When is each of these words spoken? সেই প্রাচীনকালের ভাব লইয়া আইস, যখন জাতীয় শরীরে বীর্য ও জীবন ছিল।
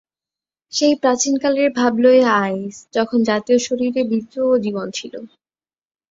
সেই 0.73 0.93
প্রাচীনকালের 1.01 1.69
ভাব 1.71 1.93
লইয়া 1.97 2.31
আইস, 2.41 2.75
যখন 2.93 3.19
জাতীয় 3.23 3.59
শরীরে 3.59 4.01
বীর্য 4.11 4.33
ও 4.45 4.63
জীবন 4.65 4.87
ছিল। 4.91 5.13